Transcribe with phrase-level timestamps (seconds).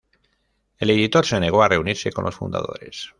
[0.79, 3.09] El editor se negó a reunirse con los fundadores.